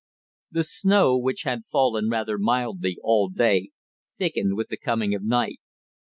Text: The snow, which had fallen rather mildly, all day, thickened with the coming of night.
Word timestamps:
The 0.49 0.63
snow, 0.63 1.15
which 1.19 1.43
had 1.43 1.63
fallen 1.67 2.09
rather 2.09 2.39
mildly, 2.39 2.97
all 3.03 3.29
day, 3.29 3.69
thickened 4.17 4.57
with 4.57 4.69
the 4.69 4.77
coming 4.77 5.13
of 5.13 5.21
night. 5.23 5.59